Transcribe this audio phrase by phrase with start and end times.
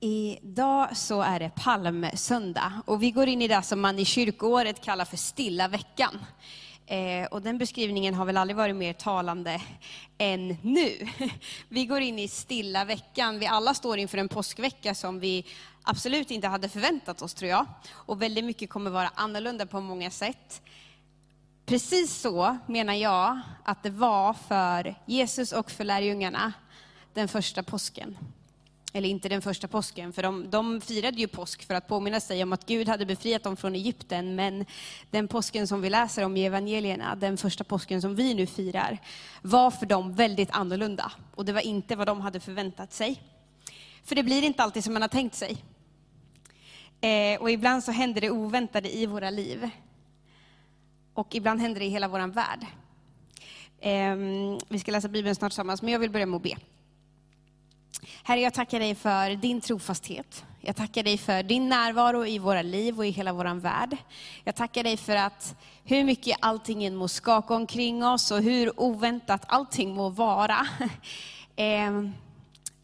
[0.00, 4.80] Idag så är det palmsöndag och vi går in i det som man i kyrkoåret
[4.80, 6.18] kallar för stilla veckan.
[6.86, 9.62] Eh, och den beskrivningen har väl aldrig varit mer talande
[10.18, 11.08] än nu.
[11.68, 13.38] Vi går in i stilla veckan.
[13.38, 15.46] Vi alla står inför en påskvecka som vi
[15.82, 17.66] absolut inte hade förväntat oss tror jag.
[17.92, 20.62] Och väldigt mycket kommer vara annorlunda på många sätt.
[21.66, 26.52] Precis så menar jag att det var för Jesus och för lärjungarna
[27.14, 28.18] den första påsken
[28.92, 32.42] eller inte den första påsken, för de, de firade ju påsk för att påminna sig
[32.42, 34.64] om att Gud hade befriat dem från Egypten, men
[35.10, 38.98] den påsken som vi läser om i evangelierna, den första påsken som vi nu firar,
[39.42, 41.12] var för dem väldigt annorlunda.
[41.34, 43.22] Och det var inte vad de hade förväntat sig.
[44.04, 45.56] För det blir inte alltid som man har tänkt sig.
[47.00, 49.70] Eh, och ibland så händer det oväntade i våra liv.
[51.14, 52.66] Och ibland händer det i hela vår värld.
[53.80, 54.16] Eh,
[54.68, 56.56] vi ska läsa Bibeln snart tillsammans, men jag vill börja med att be.
[58.22, 60.44] Herre, jag tackar dig för din trofasthet.
[60.60, 63.96] Jag tackar dig för din närvaro i våra liv och i hela vår värld.
[64.44, 68.80] Jag tackar dig för att hur mycket allting än må skaka omkring oss och hur
[68.80, 70.66] oväntat allting må vara.
[71.56, 72.12] Ehm,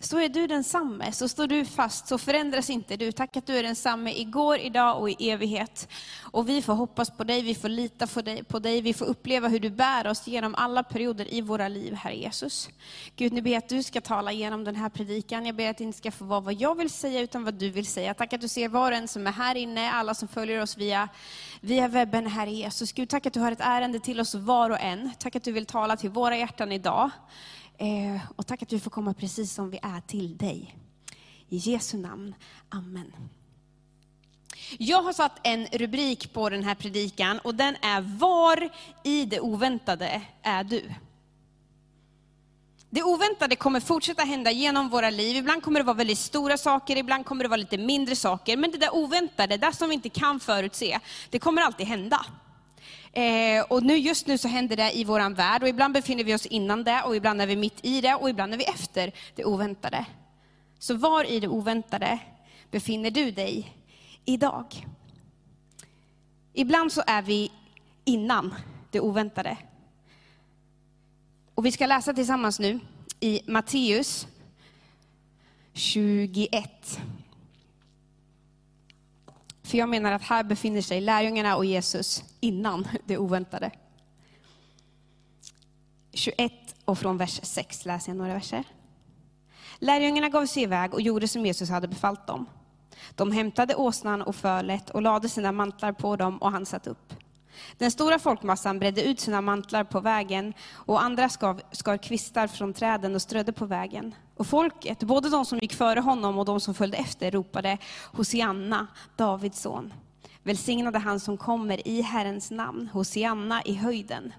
[0.04, 3.12] så är du densamme, så står du fast, så förändras inte du.
[3.12, 5.88] Tack att du är densamme igår, idag och i evighet.
[6.20, 9.06] Och vi får hoppas på dig, vi får lita på dig, på dig, vi får
[9.06, 12.68] uppleva hur du bär oss genom alla perioder i våra liv, Herre Jesus.
[13.16, 15.46] Gud, nu ber jag att du ska tala genom den här predikan.
[15.46, 17.70] Jag ber att det inte ska få vara vad jag vill säga, utan vad du
[17.70, 18.14] vill säga.
[18.14, 20.76] Tack att du ser var och en som är här inne, alla som följer oss
[20.76, 21.08] via,
[21.60, 22.92] via webben, Herre Jesus.
[22.92, 25.10] Gud, tack att du har ett ärende till oss var och en.
[25.18, 27.10] Tack att du vill tala till våra hjärtan idag.
[27.78, 30.76] Eh, och tack att vi får komma precis som vi är till dig.
[31.48, 32.34] I Jesu namn.
[32.68, 33.12] Amen.
[34.78, 38.70] Jag har satt en rubrik på den här predikan och den är Var
[39.02, 40.94] i det oväntade är du?
[42.90, 45.36] Det oväntade kommer fortsätta hända genom våra liv.
[45.36, 48.56] Ibland kommer det vara väldigt stora saker, ibland kommer det vara lite mindre saker.
[48.56, 51.00] Men det där oväntade, det där som vi inte kan förutse,
[51.30, 52.26] det kommer alltid hända.
[53.16, 56.34] Eh, och nu, just nu så händer det i vår värld och ibland befinner vi
[56.34, 59.12] oss innan det och ibland är vi mitt i det och ibland är vi efter
[59.34, 60.06] det oväntade.
[60.78, 62.18] Så var i det oväntade
[62.70, 63.76] befinner du dig
[64.24, 64.86] idag?
[66.52, 67.52] Ibland så är vi
[68.04, 68.54] innan
[68.90, 69.56] det oväntade.
[71.54, 72.80] Och vi ska läsa tillsammans nu
[73.20, 74.26] i Matteus
[75.72, 77.00] 21.
[79.74, 83.70] För jag menar att här befinner sig lärjungarna och Jesus innan det oväntade.
[86.12, 86.52] 21
[86.84, 88.64] och från vers 6 läser jag några verser.
[89.78, 92.46] Lärjungarna gav sig iväg och gjorde som Jesus hade befallt dem.
[93.14, 97.14] De hämtade åsnan och fölet och lade sina mantlar på dem och han satt upp.
[97.78, 102.72] Den stora folkmassan bredde ut sina mantlar på vägen och andra skar, skar kvistar från
[102.72, 104.14] träden och strödde på vägen.
[104.36, 107.78] Och folket, både de som gick före honom och de som följde efter, ropade
[108.12, 109.92] Hosianna, Davids son.
[110.42, 114.32] Välsignade han som kommer i Herrens namn, Hosianna i höjden.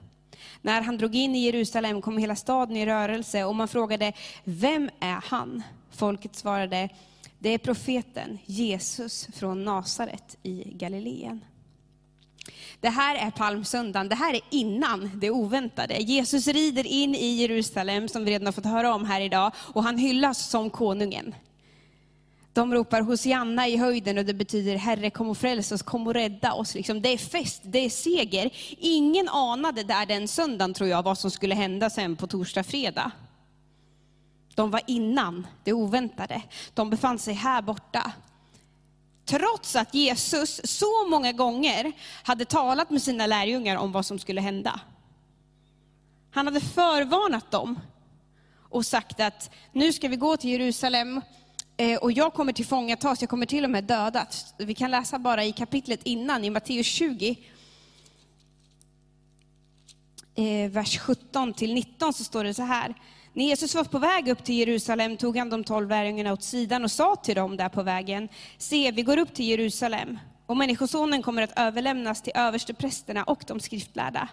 [0.61, 4.89] När han drog in i Jerusalem kom hela staden i rörelse och man frågade, vem
[4.99, 5.63] är han?
[5.91, 6.89] Folket svarade,
[7.39, 11.45] det är profeten Jesus från Nasaret i Galileen.
[12.81, 15.97] Det här är palmsöndagen, det här är innan det oväntade.
[15.97, 19.83] Jesus rider in i Jerusalem, som vi redan har fått höra om här idag, och
[19.83, 21.35] han hyllas som konungen.
[22.53, 26.13] De ropar Hosianna i höjden och det betyder Herre kom och fräls oss, kom och
[26.13, 26.75] rädda oss.
[26.75, 28.49] Liksom, det är fest, det är seger.
[28.77, 33.11] Ingen anade där den söndagen tror jag vad som skulle hända sen på torsdag, fredag.
[34.55, 36.41] De var innan det oväntade.
[36.73, 38.11] De befann sig här borta.
[39.25, 41.91] Trots att Jesus så många gånger
[42.23, 44.79] hade talat med sina lärjungar om vad som skulle hända.
[46.31, 47.79] Han hade förvarnat dem
[48.69, 51.21] och sagt att nu ska vi gå till Jerusalem
[51.77, 54.53] eh, och jag kommer tillfångatas, jag kommer till och med dödas.
[54.57, 57.37] Vi kan läsa bara i kapitlet innan, i Matteus 20,
[60.35, 62.95] eh, vers 17 till 19 så står det så här.
[63.35, 66.83] När Jesus var på väg upp till Jerusalem tog han de tolv lärjungarna åt sidan
[66.83, 71.21] och sa till dem där på vägen, se vi går upp till Jerusalem och Människosonen
[71.21, 74.27] kommer att överlämnas till översteprästerna och de skriftlärda.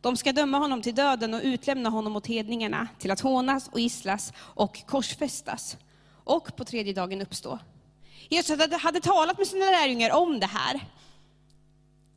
[0.00, 3.80] De ska döma honom till döden och utlämna honom åt hedningarna till att hånas och
[3.80, 5.76] gisslas och korsfästas
[6.24, 7.58] och på tredje dagen uppstå.
[8.28, 10.80] Jesus hade talat med sina lärjungar om det här.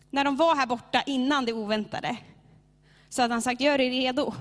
[0.10, 2.18] När de var här borta innan det oväntade.
[3.10, 4.34] Så hade han sagt, gör er redo.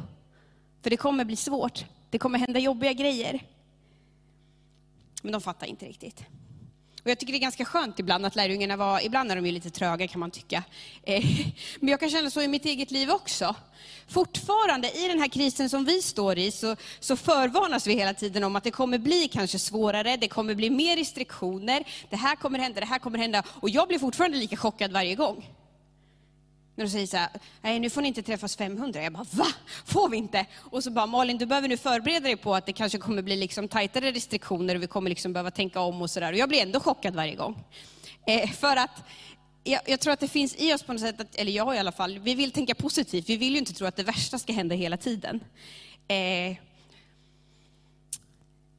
[0.86, 1.84] För det kommer bli svårt.
[2.10, 3.42] Det kommer hända jobbiga grejer.
[5.22, 6.24] Men de fattar inte riktigt.
[7.04, 9.52] Och jag tycker det är ganska skönt ibland att lärjungarna var, ibland är de ju
[9.52, 10.64] lite tröga kan man tycka.
[11.02, 11.24] Eh,
[11.80, 13.54] men jag kan känna så i mitt eget liv också.
[14.08, 18.44] Fortfarande i den här krisen som vi står i så, så förvarnas vi hela tiden
[18.44, 22.58] om att det kommer bli kanske svårare, det kommer bli mer restriktioner, det här kommer
[22.58, 23.42] hända, det här kommer hända.
[23.48, 25.55] Och jag blir fortfarande lika chockad varje gång.
[26.76, 27.28] När de säger så här,
[27.62, 29.02] nej nu får ni inte träffas 500.
[29.02, 29.46] Jag bara, va?
[29.84, 30.46] Får vi inte?
[30.58, 33.36] Och så bara, Malin du behöver nu förbereda dig på att det kanske kommer bli
[33.36, 36.32] liksom tajtare restriktioner och vi kommer liksom behöva tänka om och sådär.
[36.32, 37.64] Och jag blir ändå chockad varje gång.
[38.26, 39.04] Eh, för att
[39.64, 41.78] jag, jag, tror att det finns i oss på något sätt, att, eller jag i
[41.78, 43.28] alla fall, vi vill tänka positivt.
[43.28, 45.40] Vi vill ju inte tro att det värsta ska hända hela tiden.
[46.08, 46.56] Eh,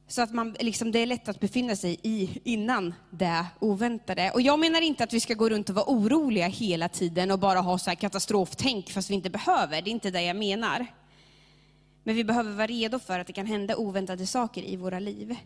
[0.08, 4.30] så att man, liksom, det är lätt att befinna sig i innan det oväntade.
[4.30, 7.38] Och jag menar inte att vi ska gå runt och vara oroliga hela tiden och
[7.38, 9.82] bara ha så här katastroftänk fast vi inte behöver.
[9.82, 10.86] Det är inte det jag menar.
[12.02, 15.36] Men vi behöver vara redo för att det kan hända oväntade saker i våra liv.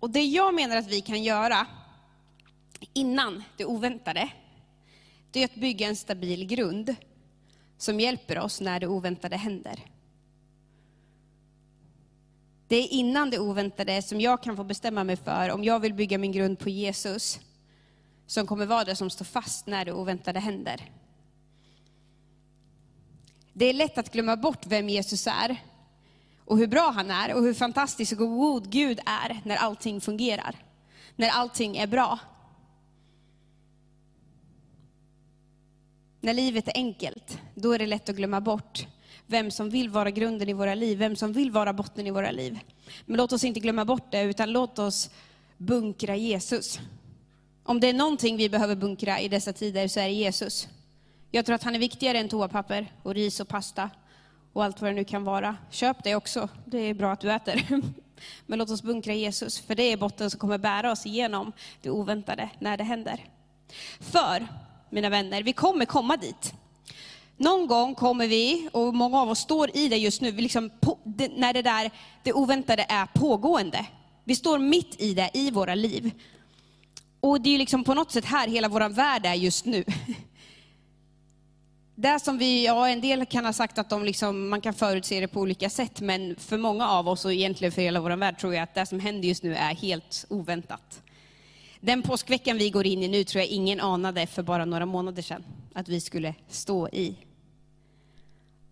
[0.00, 1.66] Och det jag menar att vi kan göra
[2.92, 4.30] innan det oväntade,
[5.30, 6.94] det är att bygga en stabil grund
[7.78, 9.80] som hjälper oss när det oväntade händer.
[12.70, 15.94] Det är innan det oväntade som jag kan få bestämma mig för om jag vill
[15.94, 17.40] bygga min grund på Jesus,
[18.26, 20.90] som kommer vara det som står fast när det oväntade händer.
[23.52, 25.56] Det är lätt att glömma bort vem Jesus är,
[26.44, 30.56] och hur bra han är, och hur fantastisk och god Gud är när allting fungerar,
[31.16, 32.18] när allting är bra.
[36.20, 38.86] När livet är enkelt, då är det lätt att glömma bort
[39.26, 42.30] vem som vill vara grunden i våra liv, vem som vill vara botten i våra
[42.30, 42.58] liv.
[43.06, 45.10] Men låt oss inte glömma bort det, utan låt oss
[45.56, 46.80] bunkra Jesus.
[47.62, 50.68] Om det är någonting vi behöver bunkra i dessa tider så är det Jesus.
[51.30, 53.90] Jag tror att han är viktigare än toapapper och ris och pasta
[54.52, 55.56] och allt vad det nu kan vara.
[55.70, 57.66] Köp det också, det är bra att du äter.
[58.46, 61.52] Men låt oss bunkra Jesus, för det är botten som kommer bära oss igenom
[61.82, 63.24] det oväntade när det händer.
[64.00, 64.46] För,
[64.90, 66.54] mina vänner, vi kommer komma dit.
[67.40, 70.98] Någon gång kommer vi, och många av oss står i det just nu, liksom på,
[71.04, 71.90] det, när det där
[72.22, 73.86] det oväntade är pågående.
[74.24, 76.10] Vi står mitt i det i våra liv.
[77.20, 79.84] Och det är liksom på något sätt här hela vår värld är just nu.
[81.94, 85.20] Det som vi, ja en del kan ha sagt att de liksom, man kan förutse
[85.20, 88.38] det på olika sätt, men för många av oss och egentligen för hela vår värld
[88.38, 91.02] tror jag att det som händer just nu är helt oväntat.
[91.80, 95.22] Den påskveckan vi går in i nu tror jag ingen anade för bara några månader
[95.22, 95.44] sedan
[95.74, 97.16] att vi skulle stå i.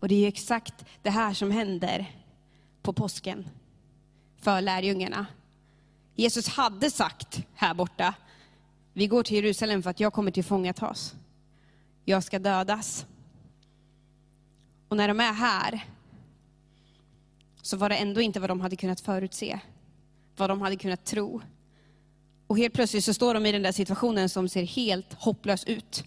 [0.00, 2.12] Och det är exakt det här som händer
[2.82, 3.48] på påsken
[4.40, 5.26] för lärjungarna.
[6.14, 8.14] Jesus hade sagt här borta,
[8.92, 11.14] vi går till Jerusalem för att jag kommer till fångatas.
[12.04, 13.06] Jag ska dödas.
[14.88, 15.84] Och när de är här
[17.62, 19.60] så var det ändå inte vad de hade kunnat förutse,
[20.36, 21.40] vad de hade kunnat tro.
[22.46, 26.04] Och helt plötsligt så står de i den där situationen som ser helt hopplös ut.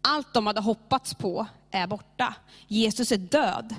[0.00, 2.34] Allt de hade hoppats på är borta.
[2.66, 3.74] Jesus är död.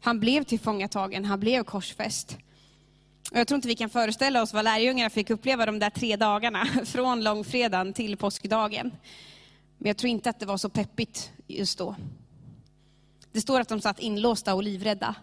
[0.00, 2.38] Han blev tillfångatagen, han blev korsfäst.
[3.32, 6.66] Jag tror inte vi kan föreställa oss vad lärjungarna fick uppleva de där tre dagarna,
[6.84, 8.90] från långfredagen till påskdagen.
[9.78, 11.96] Men jag tror inte att det var så peppigt just då.
[13.32, 15.14] Det står att de satt inlåsta och livrädda.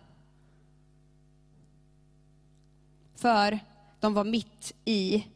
[3.16, 3.60] För
[4.00, 5.28] de var mitt i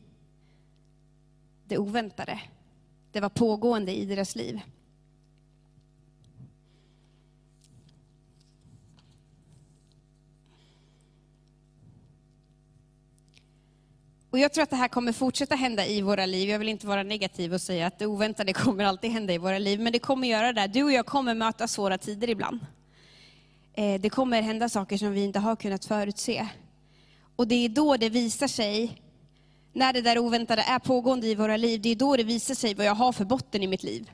[1.67, 2.41] det oväntade.
[3.11, 4.61] Det var pågående i deras liv.
[14.31, 16.49] Och jag tror att det här kommer fortsätta hända i våra liv.
[16.49, 19.57] Jag vill inte vara negativ och säga att det oväntade kommer alltid hända i våra
[19.57, 20.67] liv, men det kommer göra det.
[20.67, 22.59] Du och jag kommer möta svåra tider ibland.
[23.73, 26.47] Eh, det kommer hända saker som vi inte har kunnat förutse.
[27.35, 29.01] Och det är då det visar sig,
[29.73, 32.73] när det där oväntade är pågående i våra liv, det är då det visar sig
[32.73, 34.11] vad jag har för botten i mitt liv.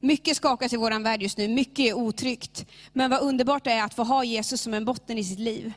[0.00, 2.66] Mycket skakas i vår värld just nu, mycket är otryggt.
[2.92, 5.72] Men vad underbart det är att få ha Jesus som en botten i sitt liv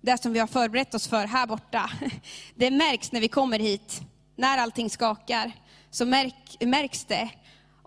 [0.00, 1.90] det som vi har förberett oss för här borta,
[2.54, 4.00] det märks när vi kommer hit.
[4.36, 5.52] När allting skakar,
[5.90, 7.30] så märk, märks det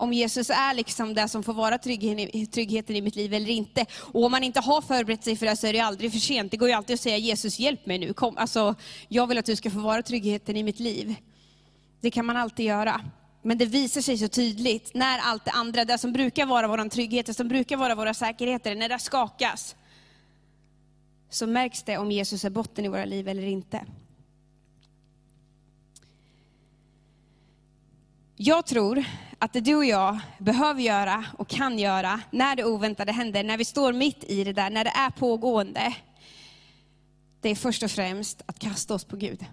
[0.01, 3.86] om Jesus är liksom det som får vara tryggheten i mitt liv eller inte.
[3.94, 6.51] Och om man inte har förberett sig för det så är det aldrig för sent.
[6.51, 8.75] Det går ju alltid att säga Jesus hjälp mig nu, Kom, alltså,
[9.08, 11.15] jag vill att du ska få vara tryggheten i mitt liv.
[12.01, 13.01] Det kan man alltid göra.
[13.41, 16.89] Men det visar sig så tydligt när allt det andra, det som brukar vara vår
[16.89, 19.75] trygghet, det som brukar vara våra säkerheter, när det skakas,
[21.34, 23.86] så märks det om Jesus är botten i våra liv eller inte.
[28.36, 29.04] Jag tror
[29.40, 33.58] att det du och jag behöver göra och kan göra när det oväntade händer, när
[33.58, 35.96] vi står mitt i det där, när det är pågående,
[37.42, 39.46] det är först och främst att kasta oss på Gud.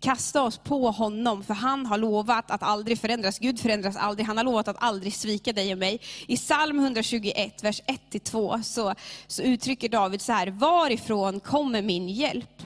[0.00, 3.38] Kasta oss på honom, för han har lovat att aldrig förändras.
[3.38, 6.00] Gud förändras aldrig, han har lovat att aldrig svika dig och mig.
[6.26, 8.94] I psalm 121, vers 1-2, så,
[9.26, 12.62] så uttrycker David så här, varifrån kommer min hjälp?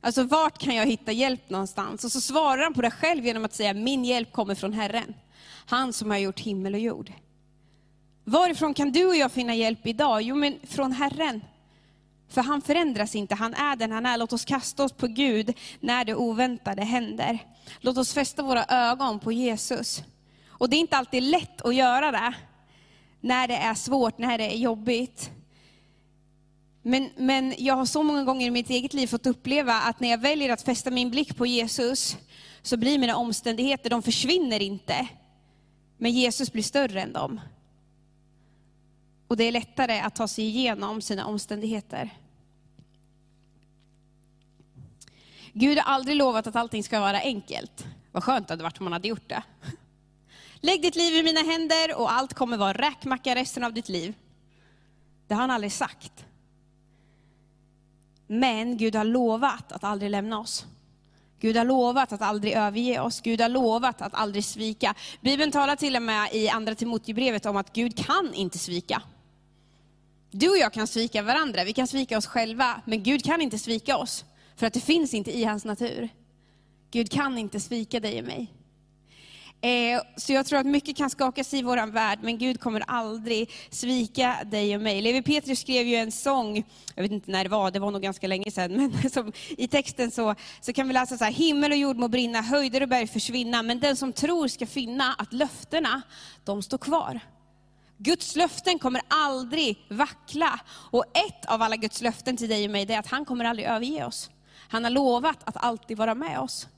[0.00, 2.04] Alltså vart kan jag hitta hjälp någonstans?
[2.04, 5.14] Och så svarar han på det själv genom att säga, min hjälp kommer från Herren.
[5.66, 7.12] Han som har gjort himmel och jord.
[8.24, 10.22] Varifrån kan du och jag finna hjälp idag?
[10.22, 11.40] Jo, men från Herren.
[12.28, 14.18] För han förändras inte, han är den han är.
[14.18, 17.38] Låt oss kasta oss på Gud när det oväntade händer.
[17.80, 20.02] Låt oss fästa våra ögon på Jesus.
[20.48, 22.34] Och det är inte alltid lätt att göra det,
[23.20, 25.30] när det är svårt, när det är jobbigt.
[26.82, 30.08] Men, men jag har så många gånger i mitt eget liv fått uppleva att när
[30.08, 32.16] jag väljer att fästa min blick på Jesus,
[32.62, 35.08] så blir mina omständigheter, de försvinner inte.
[35.98, 37.40] Men Jesus blir större än dem.
[39.28, 42.10] Och det är lättare att ta sig igenom sina omständigheter.
[45.52, 47.86] Gud har aldrig lovat att allting ska vara enkelt.
[48.12, 49.42] Vad skönt det hade varit om man hade gjort det.
[50.60, 54.14] Lägg ditt liv i mina händer och allt kommer vara räkmacka resten av ditt liv.
[55.26, 56.24] Det har han aldrig sagt.
[58.26, 60.66] Men Gud har lovat att aldrig lämna oss.
[61.40, 63.20] Gud har lovat att aldrig överge oss.
[63.20, 64.94] Gud har lovat att aldrig svika.
[65.20, 69.02] Bibeln talar till och med i andra Timoteusbrevet om att Gud kan inte svika.
[70.30, 73.58] Du och jag kan svika varandra, vi kan svika oss själva, men Gud kan inte
[73.58, 74.24] svika oss.
[74.56, 76.08] För att det finns inte i hans natur.
[76.90, 78.52] Gud kan inte svika dig och mig.
[79.60, 83.50] Eh, så jag tror att mycket kan skakas i vår värld, men Gud kommer aldrig
[83.70, 85.02] svika dig och mig.
[85.02, 88.02] Levi Petrus skrev ju en sång, jag vet inte när det var, det var nog
[88.02, 91.72] ganska länge sedan, men som, i texten så, så kan vi läsa så här, himmel
[91.72, 95.32] och jord må brinna, höjder och berg försvinna, men den som tror ska finna att
[95.32, 96.02] löftena,
[96.44, 97.20] de står kvar.
[97.98, 100.60] Guds löften kommer aldrig vackla.
[100.68, 103.68] Och ett av alla Guds löften till dig och mig, är att han kommer aldrig
[103.68, 104.30] överge oss.
[104.68, 106.68] Han har lovat att alltid vara med oss.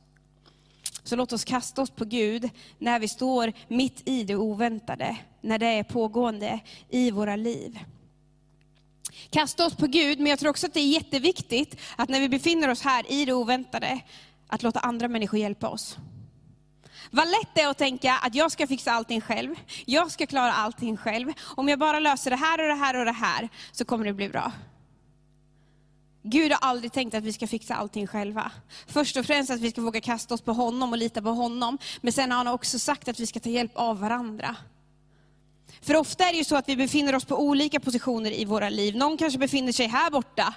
[1.05, 5.59] Så låt oss kasta oss på Gud när vi står mitt i det oväntade, när
[5.59, 7.79] det är pågående i våra liv.
[9.31, 12.29] Kasta oss på Gud, men jag tror också att det är jätteviktigt att när vi
[12.29, 14.01] befinner oss här i det oväntade,
[14.47, 15.99] att låta andra människor hjälpa oss.
[17.11, 19.55] Vad lätt det är att tänka att jag ska fixa allting själv,
[19.87, 21.33] jag ska klara allting själv.
[21.43, 24.13] Om jag bara löser det här och det här och det här, så kommer det
[24.13, 24.53] bli bra.
[26.23, 28.53] Gud har aldrig tänkt att vi ska fixa allting själva.
[28.87, 31.79] Först och främst att vi ska våga kasta oss på honom och lita på honom.
[32.01, 34.57] Men sen har han också sagt att vi ska ta hjälp av varandra.
[35.83, 38.69] För ofta är det ju så att vi befinner oss på olika positioner i våra
[38.69, 38.97] liv.
[38.97, 40.55] Någon kanske befinner sig här borta,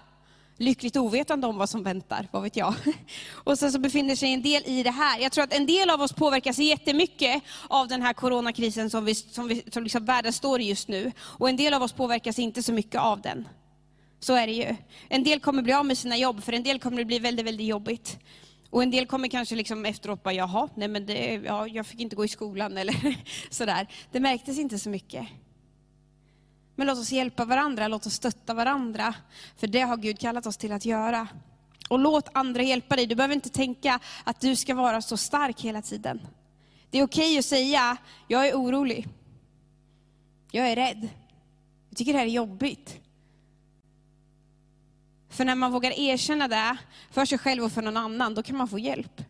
[0.63, 2.73] lyckligt ovetande om vad som väntar, vad vet jag.
[3.33, 5.19] Och sen så befinner sig en del i det här.
[5.19, 9.15] Jag tror att en del av oss påverkas jättemycket av den här coronakrisen som, vi,
[9.15, 11.11] som, vi, som liksom världen står i just nu.
[11.19, 13.47] Och en del av oss påverkas inte så mycket av den.
[14.19, 14.75] Så är det ju.
[15.09, 17.45] En del kommer bli av med sina jobb, för en del kommer det bli väldigt,
[17.45, 18.17] väldigt jobbigt.
[18.69, 21.99] Och en del kommer kanske liksom efteråt bara, jaha, nej men det, ja, jag fick
[21.99, 23.15] inte gå i skolan eller
[23.49, 23.87] sådär.
[24.11, 25.27] Det märktes inte så mycket.
[26.75, 29.15] Men låt oss hjälpa varandra, låt oss stötta varandra.
[29.57, 31.27] För det har Gud kallat oss till att göra.
[31.89, 33.05] Och låt andra hjälpa dig.
[33.05, 36.21] Du behöver inte tänka att du ska vara så stark hela tiden.
[36.89, 39.07] Det är okej att säga, jag är orolig.
[40.51, 41.09] Jag är rädd.
[41.89, 42.99] Jag tycker det här är jobbigt.
[45.29, 46.77] För när man vågar erkänna det
[47.11, 49.21] för sig själv och för någon annan, då kan man få hjälp.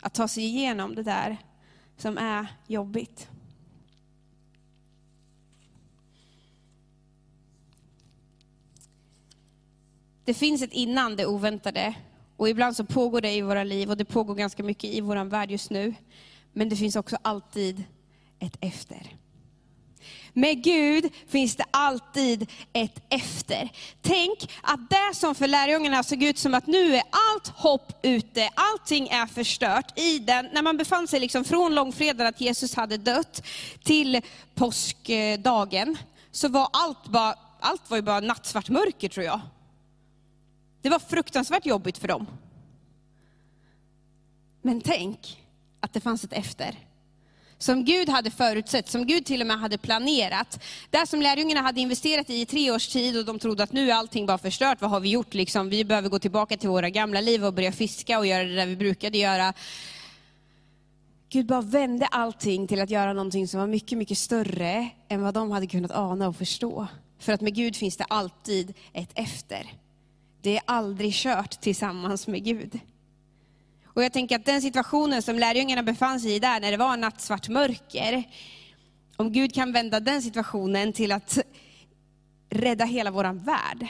[0.00, 1.36] Att ta sig igenom det där
[1.96, 3.28] som är jobbigt.
[10.32, 11.94] Det finns ett innan det oväntade.
[12.36, 15.24] Och ibland så pågår det i våra liv och det pågår ganska mycket i vår
[15.24, 15.94] värld just nu.
[16.52, 17.84] Men det finns också alltid
[18.38, 19.16] ett efter.
[20.32, 23.72] Med Gud finns det alltid ett efter.
[24.02, 28.50] Tänk att det som för lärjungarna såg ut som att nu är allt hopp ute,
[28.54, 29.98] allting är förstört.
[29.98, 33.42] I den, när man befann sig liksom från långfredagen att Jesus hade dött
[33.84, 34.20] till
[34.54, 35.98] påskdagen,
[36.30, 39.40] så var allt, bara, allt var ju bara nattsvart mörker tror jag.
[40.82, 42.26] Det var fruktansvärt jobbigt för dem.
[44.62, 45.42] Men tänk
[45.80, 46.78] att det fanns ett efter.
[47.58, 50.62] Som Gud hade förutsett, som Gud till och med hade planerat.
[50.90, 53.90] Det som lärjungarna hade investerat i i tre års tid och de trodde att nu
[53.90, 55.68] är allting bara förstört, vad har vi gjort liksom?
[55.68, 58.66] Vi behöver gå tillbaka till våra gamla liv och börja fiska och göra det där
[58.66, 59.52] vi brukade göra.
[61.28, 65.34] Gud bara vände allting till att göra någonting som var mycket, mycket större än vad
[65.34, 66.86] de hade kunnat ana och förstå.
[67.18, 69.81] För att med Gud finns det alltid ett efter.
[70.42, 72.80] Det är aldrig kört tillsammans med Gud.
[73.84, 76.96] Och jag tänker att den situationen som lärjungarna befann sig i där, när det var
[76.96, 78.24] nattsvart mörker,
[79.16, 81.38] om Gud kan vända den situationen till att
[82.50, 83.88] rädda hela vår värld,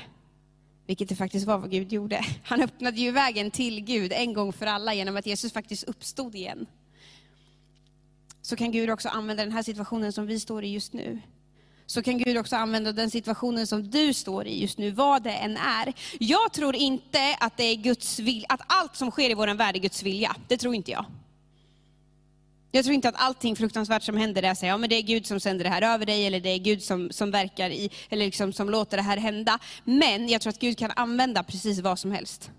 [0.87, 2.25] Vilket det faktiskt var vad Gud gjorde.
[2.45, 6.35] Han öppnade ju vägen till Gud en gång för alla genom att Jesus faktiskt uppstod
[6.35, 6.67] igen.
[8.43, 11.21] Så kan Gud också använda den här situationen som vi står i just nu.
[11.93, 15.33] Så kan Gud också använda den situationen som du står i just nu, vad det
[15.33, 15.93] än är.
[16.21, 19.77] Jag tror inte att det är Guds vilja, att allt som sker i vår värld
[19.77, 20.37] är Guds vilja.
[20.49, 21.05] Det tror inte jag.
[22.71, 25.27] Jag tror inte att allting fruktansvärt som händer är så ja, men det är Gud
[25.27, 28.25] som sänder det här över dig, eller det är Gud som, som verkar i, eller
[28.25, 29.59] liksom som låter det här hända.
[29.85, 32.51] Men jag tror att Gud kan använda precis vad som helst.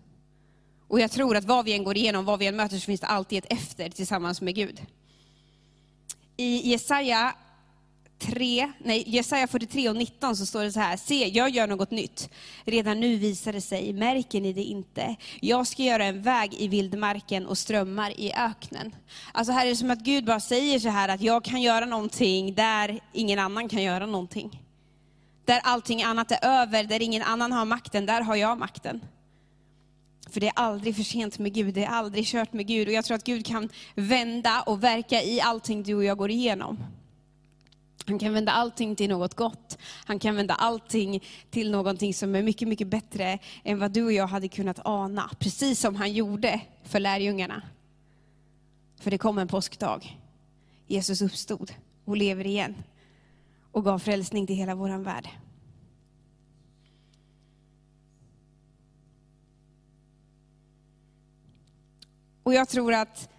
[0.87, 3.01] Och jag tror att vad vi än går igenom, vad vi än möter, så finns
[3.01, 4.81] det alltid ett efter tillsammans med Gud.
[6.37, 7.35] I Jesaja
[8.19, 11.91] 3, nej, Jesaja 43 och 19 så står det så här, se jag gör något
[11.91, 12.29] nytt.
[12.65, 15.15] Redan nu visar det sig, märker ni det inte?
[15.41, 18.95] Jag ska göra en väg i vildmarken och strömmar i öknen.
[19.31, 21.85] Alltså här är det som att Gud bara säger så här att jag kan göra
[21.85, 24.61] någonting där ingen annan kan göra någonting.
[25.45, 29.01] Där allting annat är över, där ingen annan har makten, där har jag makten.
[30.29, 32.87] För det är aldrig för sent med Gud, det är aldrig kört med Gud.
[32.87, 36.31] Och jag tror att Gud kan vända och verka i allting du och jag går
[36.31, 36.77] igenom.
[38.05, 39.77] Han kan vända allting till något gott.
[40.05, 44.13] Han kan vända allting till någonting som är mycket, mycket bättre än vad du och
[44.13, 45.29] jag hade kunnat ana.
[45.39, 47.61] Precis som han gjorde för lärjungarna.
[48.99, 50.19] För det kom en påskdag.
[50.87, 51.73] Jesus uppstod
[52.05, 52.75] och lever igen
[53.71, 55.29] och gav frälsning till hela vår värld.
[62.43, 63.29] Och jag tror att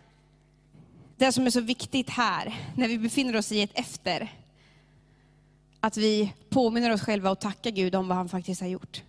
[1.16, 4.32] det som är så viktigt här, när vi befinner oss i ett efter,
[5.84, 9.02] att vi påminner oss själva och tackar Gud om vad han faktiskt har gjort.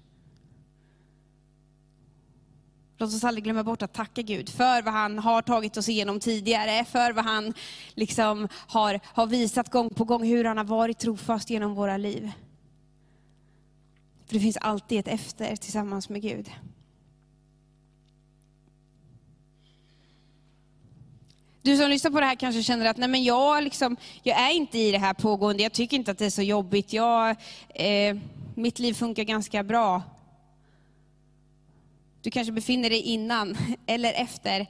[2.98, 6.20] Låt oss aldrig glömma bort att tacka Gud för vad han har tagit oss igenom
[6.20, 7.53] tidigare, för vad han
[7.94, 12.32] liksom har, har visat gång på gång, hur han har varit trofast genom våra liv.
[14.25, 16.51] För det finns alltid ett efter tillsammans med Gud.
[21.66, 24.52] Du som lyssnar på det här kanske känner att nej men jag, liksom, jag är
[24.52, 27.36] inte i det här pågående, jag tycker inte att det är så jobbigt, jag,
[27.70, 28.18] eh,
[28.56, 30.04] mitt liv funkar ganska bra.
[32.22, 34.68] Du kanske befinner dig innan eller efter.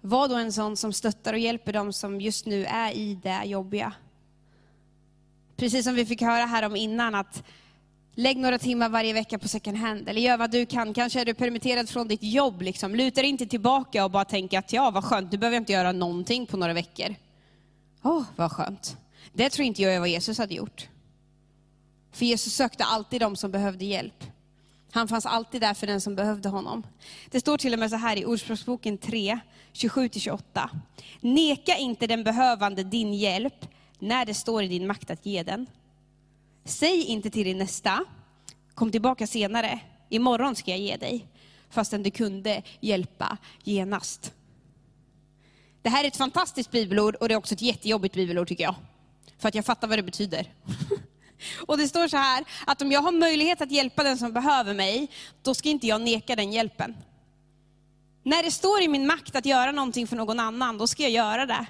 [0.00, 3.42] Var då en sån som stöttar och hjälper dem som just nu är i det
[3.44, 3.92] jobbiga.
[5.56, 7.42] Precis som vi fick höra här om innan, att
[8.20, 10.94] Lägg några timmar varje vecka på second hand, eller gör vad du kan.
[10.94, 12.62] Kanske är du permitterad från ditt jobb.
[12.62, 12.94] Liksom.
[12.94, 15.72] Luta dig inte tillbaka och bara tänka att ja, vad skönt, nu behöver jag inte
[15.72, 17.14] göra någonting på några veckor.
[18.02, 18.96] Åh, oh, vad skönt.
[19.32, 20.88] Det tror inte jag är vad Jesus hade gjort.
[22.12, 24.24] För Jesus sökte alltid de som behövde hjälp.
[24.90, 26.86] Han fanns alltid där för den som behövde honom.
[27.30, 29.38] Det står till och med så här i Ordspråksboken 3,
[29.72, 30.68] 27-28.
[31.20, 35.66] Neka inte den behövande din hjälp när det står i din makt att ge den.
[36.68, 38.04] Säg inte till din nästa,
[38.74, 41.26] kom tillbaka senare, imorgon ska jag ge dig,
[41.70, 44.32] fastän du kunde hjälpa genast.
[45.82, 48.74] Det här är ett fantastiskt bibelord och det är också ett jättejobbigt bibelord tycker jag.
[49.38, 50.52] För att jag fattar vad det betyder.
[51.66, 54.74] Och det står så här, att om jag har möjlighet att hjälpa den som behöver
[54.74, 55.10] mig,
[55.42, 56.96] då ska inte jag neka den hjälpen.
[58.22, 61.12] När det står i min makt att göra någonting för någon annan, då ska jag
[61.12, 61.66] göra det.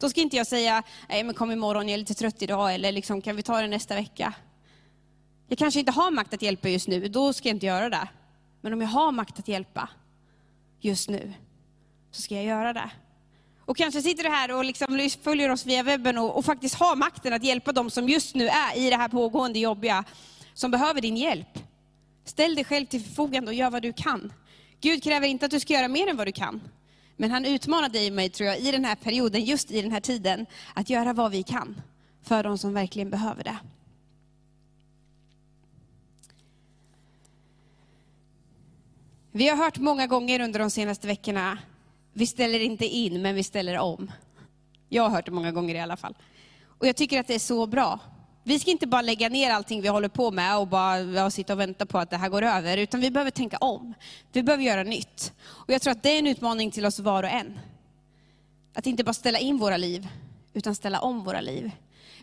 [0.00, 2.92] Då ska inte jag säga, nej men kom imorgon, jag är lite trött idag, eller
[2.92, 4.34] liksom, kan vi ta det nästa vecka?
[5.48, 8.08] Jag kanske inte har makt att hjälpa just nu, då ska jag inte göra det.
[8.60, 9.88] Men om jag har makt att hjälpa
[10.80, 11.32] just nu,
[12.10, 12.90] så ska jag göra det.
[13.64, 16.96] Och kanske sitter du här och liksom följer oss via webben och, och, faktiskt har
[16.96, 20.04] makten att hjälpa dem som just nu är i det här pågående jobbiga,
[20.54, 21.58] som behöver din hjälp.
[22.24, 24.32] Ställ dig själv till förfogande och gör vad du kan.
[24.80, 26.60] Gud kräver inte att du ska göra mer än vad du kan.
[27.20, 29.92] Men han utmanar dig och mig, tror jag, i den här perioden, just i den
[29.92, 31.80] här tiden, att göra vad vi kan
[32.22, 33.56] för de som verkligen behöver det.
[39.32, 41.58] Vi har hört många gånger under de senaste veckorna,
[42.12, 44.12] vi ställer inte in, men vi ställer om.
[44.88, 46.16] Jag har hört det många gånger i alla fall.
[46.78, 48.00] Och jag tycker att det är så bra.
[48.42, 51.60] Vi ska inte bara lägga ner allting vi håller på med och bara sitta och
[51.60, 53.94] vänta på att det här går över, utan vi behöver tänka om.
[54.32, 55.32] Vi behöver göra nytt.
[55.42, 57.58] Och jag tror att det är en utmaning till oss var och en.
[58.74, 60.08] Att inte bara ställa in våra liv,
[60.52, 61.70] utan ställa om våra liv.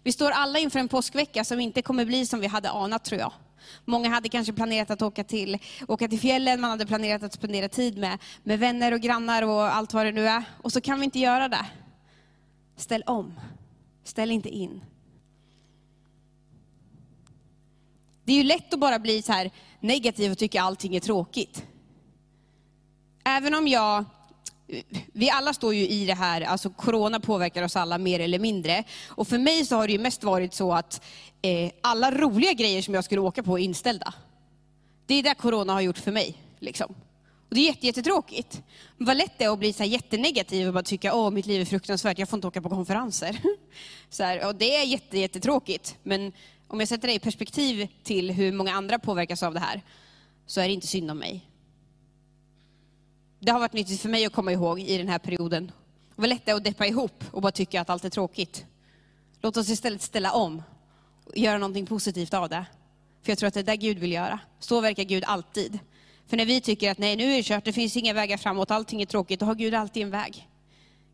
[0.03, 3.21] Vi står alla inför en påskvecka som inte kommer bli som vi hade anat, tror
[3.21, 3.31] jag.
[3.85, 7.69] Många hade kanske planerat att åka till, åka till fjällen, man hade planerat att spendera
[7.69, 10.43] tid med, med vänner och grannar och allt vad det nu är.
[10.61, 11.65] Och så kan vi inte göra det.
[12.75, 13.39] Ställ om.
[14.03, 14.81] Ställ inte in.
[18.27, 21.63] Det är ju lätt att bara bli så här negativ och tycka allting är tråkigt.
[23.25, 24.05] Även om jag,
[25.13, 28.83] vi alla står ju i det här, alltså corona påverkar oss alla mer eller mindre.
[29.09, 31.05] Och för mig så har det ju mest varit så att
[31.41, 34.13] eh, alla roliga grejer som jag skulle åka på är inställda.
[35.05, 36.37] Det är det corona har gjort för mig.
[36.59, 36.95] Liksom.
[37.49, 38.61] Och det är jätte, jättetråkigt.
[38.97, 41.45] Men vad lätt det är att bli så här jättenegativ och bara tycka att mitt
[41.45, 43.37] liv är fruktansvärt, jag får inte åka på konferenser.
[44.09, 45.95] Så här, och det är jätte, jättetråkigt.
[46.03, 46.31] Men
[46.67, 49.81] om jag sätter det i perspektiv till hur många andra påverkas av det här,
[50.45, 51.45] så är det inte synd om mig.
[53.39, 55.71] Det har varit nyttigt för mig att komma ihåg i den här perioden.
[56.15, 58.65] Det lätt lättare att deppa ihop och bara tycka att allt är tråkigt.
[59.41, 60.63] Låt oss istället ställa om
[61.25, 62.65] och göra någonting positivt av det.
[63.23, 64.39] För jag tror att det är det Gud vill göra.
[64.59, 65.79] Så verkar Gud alltid.
[66.27, 68.71] För när vi tycker att nej, nu är det kört, det finns inga vägar framåt,
[68.71, 70.47] allting är tråkigt, då har Gud alltid en väg.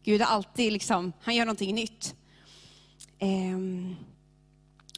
[0.03, 2.15] Gud har alltid liksom, han gör någonting nytt.
[3.19, 3.95] Ehm,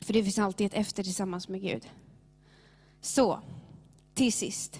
[0.05, 1.89] för det finns alltid ett efter tillsammans med Gud.
[3.01, 3.39] Så,
[4.13, 4.79] till sist.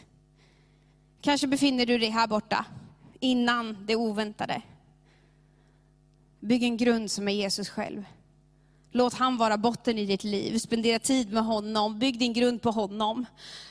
[1.22, 2.66] Kanske befinner du dig här borta,
[3.20, 4.62] innan det oväntade.
[6.40, 8.06] Bygg en grund som är Jesus själv.
[8.92, 10.60] Låt han vara botten i ditt liv.
[10.60, 12.00] Spendera tid med honom.
[12.00, 13.26] Bygg din grund på honom.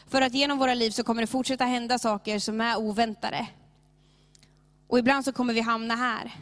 [0.06, 3.48] För att genom våra liv så kommer det fortsätta hända saker som är oväntade.
[4.86, 6.32] Och ibland så kommer vi hamna här.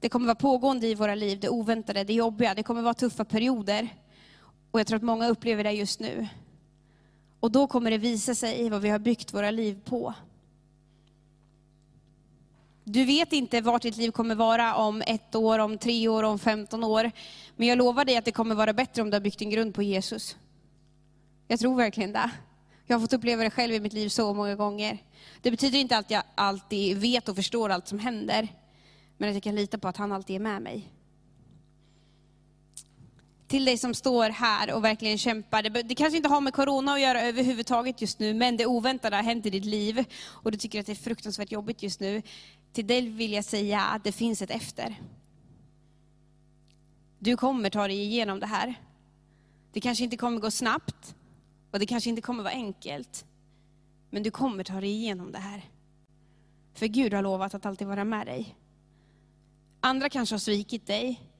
[0.00, 2.54] Det kommer vara pågående i våra liv, det oväntade, det jobbiga.
[2.54, 3.88] Det kommer vara tuffa perioder.
[4.74, 6.28] Och jag tror att många upplever det just nu.
[7.40, 10.14] Och då kommer det visa sig vad vi har byggt våra liv på.
[12.84, 16.38] Du vet inte vart ditt liv kommer vara om ett år, om tre år, om
[16.38, 17.10] 15 år.
[17.56, 19.74] Men jag lovar dig att det kommer vara bättre om du har byggt din grund
[19.74, 20.36] på Jesus.
[21.48, 22.30] Jag tror verkligen det.
[22.86, 24.98] Jag har fått uppleva det själv i mitt liv så många gånger.
[25.42, 28.48] Det betyder inte att jag alltid vet och förstår allt som händer.
[29.18, 30.90] Men att jag kan lita på att han alltid är med mig.
[33.54, 35.62] Till dig som står här och verkligen kämpar.
[35.62, 39.16] Det, det kanske inte har med corona att göra överhuvudtaget just nu, men det oväntade
[39.16, 40.04] har hänt i ditt liv.
[40.24, 42.22] Och du tycker att det är fruktansvärt jobbigt just nu.
[42.72, 45.00] Till dig vill jag säga att det finns ett efter.
[47.18, 48.74] Du kommer ta dig igenom det här.
[49.72, 51.14] Det kanske inte kommer gå snabbt
[51.70, 53.24] och det kanske inte kommer vara enkelt.
[54.10, 55.64] Men du kommer ta dig igenom det här.
[56.74, 58.56] För Gud har lovat att alltid vara med dig.
[59.80, 61.33] Andra kanske har svikit dig.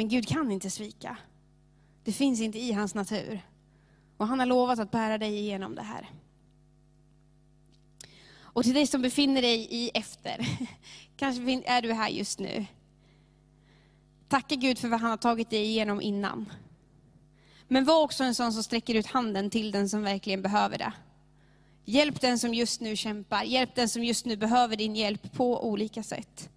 [0.00, 1.16] Men Gud kan inte svika.
[2.04, 3.40] Det finns inte i hans natur.
[4.16, 6.10] Och han har lovat att bära dig igenom det här.
[8.40, 10.46] Och till dig som befinner dig i efter,
[11.16, 12.66] kanske är du här just nu.
[14.28, 16.52] Tacka Gud för vad han har tagit dig igenom innan.
[17.68, 20.92] Men var också en sån som sträcker ut handen till den som verkligen behöver det.
[21.84, 25.68] Hjälp den som just nu kämpar, hjälp den som just nu behöver din hjälp på
[25.68, 26.50] olika sätt.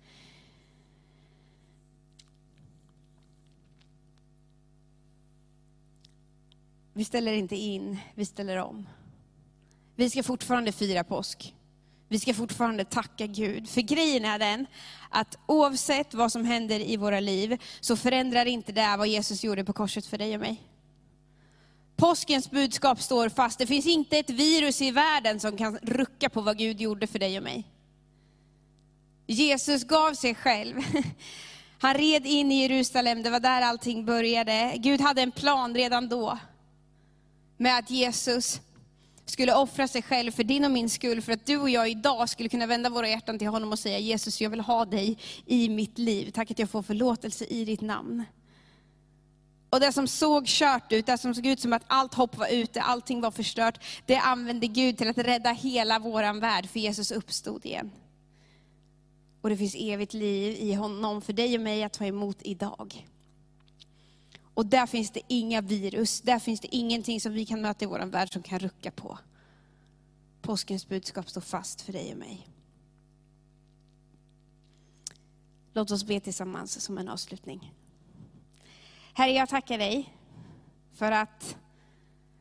[6.93, 8.88] Vi ställer inte in, vi ställer om.
[9.95, 11.56] Vi ska fortfarande fira påsk.
[12.08, 13.69] Vi ska fortfarande tacka Gud.
[13.69, 14.65] För grejen är den,
[15.10, 19.63] att oavsett vad som händer i våra liv, så förändrar inte det vad Jesus gjorde
[19.63, 20.62] på korset för dig och mig.
[21.95, 23.60] Påskens budskap står fast.
[23.60, 27.19] Det finns inte ett virus i världen som kan rucka på vad Gud gjorde för
[27.19, 27.67] dig och mig.
[29.27, 30.75] Jesus gav sig själv.
[31.79, 34.73] Han red in i Jerusalem, det var där allting började.
[34.77, 36.39] Gud hade en plan redan då.
[37.63, 38.62] Med att Jesus
[39.26, 42.30] skulle offra sig själv för din och min skull, för att du och jag idag
[42.30, 45.69] skulle kunna vända våra hjärtan till honom och säga, Jesus jag vill ha dig i
[45.69, 46.32] mitt liv.
[46.32, 48.23] Tack att jag får förlåtelse i ditt namn.
[49.69, 52.47] Och det som såg kört ut, det som såg ut som att allt hopp var
[52.47, 57.12] ute, allting var förstört, det använde Gud till att rädda hela våran värld, för Jesus
[57.12, 57.91] uppstod igen.
[59.41, 63.08] Och det finns evigt liv i honom för dig och mig att ta emot idag.
[64.53, 67.87] Och där finns det inga virus, där finns det ingenting som vi kan möta i
[67.87, 69.19] vår värld som kan rucka på.
[70.41, 72.47] Påskens budskap står fast för dig och mig.
[75.73, 77.73] Låt oss be tillsammans som en avslutning.
[79.13, 80.13] Herre, jag tackar dig
[80.93, 81.57] för att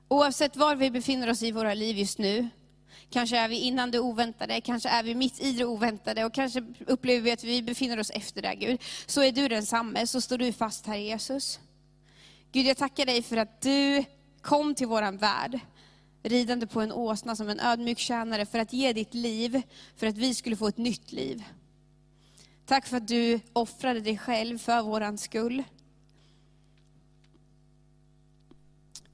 [0.09, 2.49] oavsett var vi befinner oss i våra liv just nu,
[3.11, 6.65] kanske är vi innan det oväntade, kanske är vi mitt i det oväntade och kanske
[6.87, 8.81] upplever vi att vi befinner oss efter det, Gud.
[9.07, 11.61] Så är du densamme, så står du fast här Jesus.
[12.53, 14.05] Gud, jag tackar dig för att du
[14.41, 15.61] kom till våran värld,
[16.23, 19.63] ridande på en åsna som en ödmjuk tjänare, för att ge ditt liv,
[19.97, 21.45] för att vi skulle få ett nytt liv.
[22.67, 25.63] Tack för att du offrade dig själv för våran skull.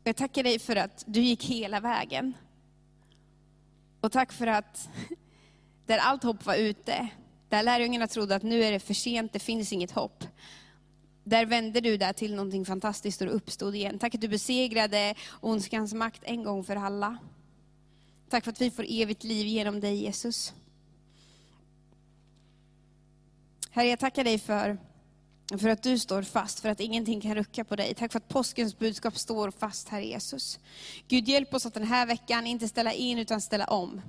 [0.04, 2.34] Jag tackar dig för att du gick hela vägen.
[4.00, 4.88] Och tack för att
[5.86, 7.08] där allt hopp var ute,
[7.48, 10.24] där lärjungarna trodde att nu är det för sent, det finns inget hopp
[11.28, 13.98] där vände du det till någonting fantastiskt och det uppstod igen.
[13.98, 17.18] Tack att du besegrade ondskans makt en gång för alla.
[18.28, 20.52] Tack för att vi får evigt liv genom dig Jesus.
[23.70, 24.78] Herre, jag tackar dig för
[25.58, 27.94] För att du står fast, för att ingenting kan rucka på dig.
[27.94, 30.58] Tack för att påskens budskap står fast, Herre Jesus.
[31.08, 34.00] Gud, hjälp oss att den här veckan inte ställa in, utan ställa om.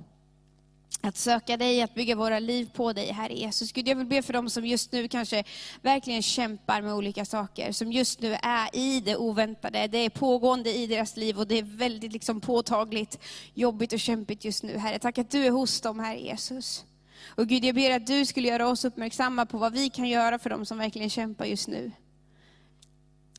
[1.02, 3.72] Att söka dig, att bygga våra liv på dig, Herre Jesus.
[3.72, 5.44] Gud, jag vill be för dem som just nu kanske
[5.82, 9.86] verkligen kämpar med olika saker, som just nu är i det oväntade.
[9.86, 13.18] Det är pågående i deras liv och det är väldigt liksom påtagligt
[13.54, 14.98] jobbigt och kämpigt just nu, Herre.
[14.98, 16.84] Tack att du är hos dem, Herre Jesus.
[17.26, 20.38] Och Gud, jag ber att du skulle göra oss uppmärksamma på vad vi kan göra
[20.38, 21.90] för dem som verkligen kämpar just nu.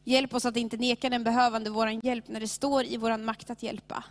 [0.04, 3.50] Hjälp oss att inte neka den behövande vår hjälp när det står i vår makt
[3.50, 4.04] att hjälpa.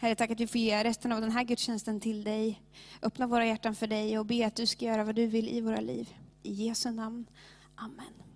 [0.00, 2.62] Herre, tack att vi får ge resten av den här gudstjänsten till dig.
[3.02, 5.60] Öppna våra hjärtan för dig och be att du ska göra vad du vill i
[5.60, 6.14] våra liv.
[6.42, 7.26] I Jesu namn.
[7.74, 8.27] Amen.